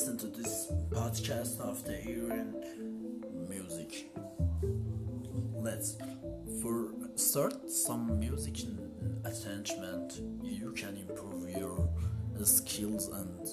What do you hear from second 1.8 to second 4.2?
the after hearing music.